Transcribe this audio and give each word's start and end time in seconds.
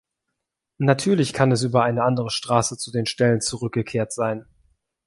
Natürlich 0.79 1.31
kann 1.31 1.51
es 1.51 1.61
über 1.61 1.83
eine 1.83 2.01
andere 2.01 2.31
Straße 2.31 2.75
zu 2.75 2.91
den 2.91 3.05
Ställen 3.05 3.39
zurückgekehrt 3.39 4.11
sein. 4.11 4.47